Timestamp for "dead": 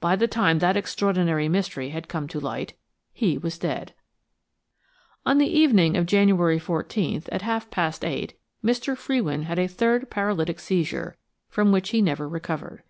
3.58-3.94